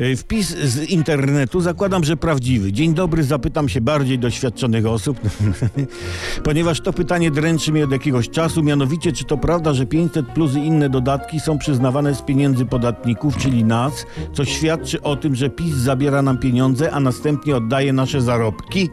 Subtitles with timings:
[0.00, 2.72] E, Wpis z internetu, zakładam, że prawdziwy.
[2.72, 5.20] Dzień dobry, zapytam się bardziej doświadczonych osób,
[6.44, 10.54] ponieważ to pytanie dręczy mnie od jakiegoś czasu, mianowicie czy to prawda, że 500 plus
[10.54, 15.50] i inne dodatki są przyznawane z pieniędzy podatników, czyli nas, co świadczy o tym, że
[15.50, 18.90] PiS zabiera nam pieniądze, a następnie oddaje nasze zarobki?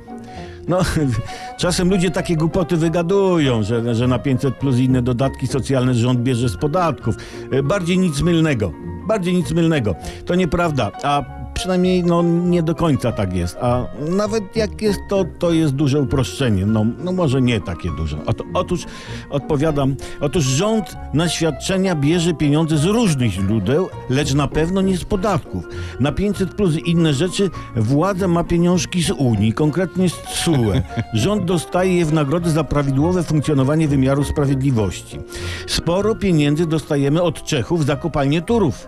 [0.68, 0.80] No,
[1.58, 6.50] czasem ludzie takie głupoty wygadują, że, że na 500 plus inne dodatki socjalne rząd bierze
[6.50, 7.16] z podatków.
[7.52, 8.72] E, Bardziej nic mylnego.
[9.08, 9.96] Bardziej nic mylnego.
[10.26, 11.24] To nieprawda, a
[11.58, 13.58] przynajmniej no, nie do końca tak jest.
[13.62, 16.66] A nawet jak jest to, to jest duże uproszczenie.
[16.66, 18.26] No, no może nie takie duże.
[18.26, 18.86] Ot, otóż
[19.30, 25.06] odpowiadam, otóż rząd na świadczenia bierze pieniądze z różnych źródeł, lecz na pewno nie z
[25.06, 25.64] podatków.
[26.00, 30.82] Na 500 plus i inne rzeczy władza ma pieniążki z Unii, konkretnie z TSUE.
[31.14, 35.20] Rząd dostaje je w nagrodę za prawidłowe funkcjonowanie wymiaru sprawiedliwości.
[35.68, 38.88] Sporo pieniędzy dostajemy od Czechów za kopalnię Turów.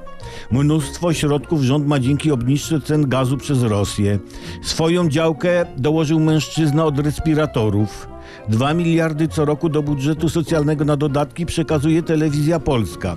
[0.51, 4.19] Mnóstwo środków rząd ma dzięki obniżce cen gazu przez Rosję.
[4.61, 8.07] Swoją działkę dołożył mężczyzna od respiratorów.
[8.49, 13.15] 2 miliardy co roku do budżetu socjalnego na dodatki przekazuje telewizja polska.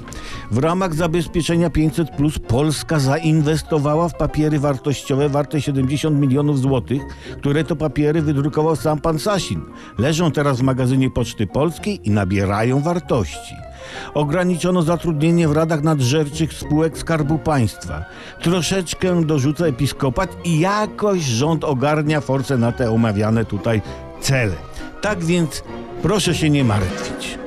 [0.50, 7.03] W ramach zabezpieczenia 500 plus Polska zainwestowała w papiery wartościowe warte 70 milionów złotych,
[7.38, 9.61] które to papiery wydrukował sam pan Sasin.
[9.98, 13.55] Leżą teraz w magazynie Poczty Polskiej i nabierają wartości.
[14.14, 18.05] Ograniczono zatrudnienie w radach nadzorczych spółek Skarbu Państwa.
[18.42, 23.83] Troszeczkę dorzuca episkopat i jakoś rząd ogarnia force na te omawiane tutaj
[24.20, 24.55] cele.
[25.00, 25.62] Tak więc
[26.03, 27.41] proszę się nie martwić.